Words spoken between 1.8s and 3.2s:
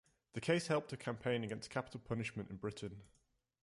punishment in Britain.